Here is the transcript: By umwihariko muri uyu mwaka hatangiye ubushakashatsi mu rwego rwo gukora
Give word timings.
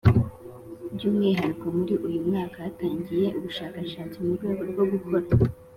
By 0.95 1.03
umwihariko 1.09 1.65
muri 1.77 1.93
uyu 2.07 2.19
mwaka 2.27 2.57
hatangiye 2.65 3.25
ubushakashatsi 3.37 4.15
mu 4.23 4.31
rwego 4.37 4.61
rwo 4.71 4.83
gukora 4.91 5.25